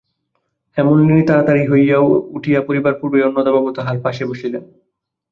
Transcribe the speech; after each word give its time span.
হেমনলিনী 0.77 1.23
তাড়াতাড়ি 1.27 1.63
উঠিয়া 2.33 2.59
পড়িবার 2.67 2.93
পূর্বেই 2.99 3.25
অন্নদাবাবু 3.27 3.69
তাহার 3.77 3.97
পাশে 4.03 4.23
বসিলেন। 4.25 4.63